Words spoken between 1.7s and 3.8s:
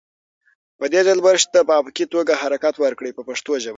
افقي توګه حرکت ورکړئ په پښتو ژبه.